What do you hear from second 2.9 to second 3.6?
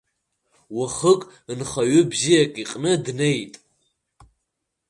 днеит.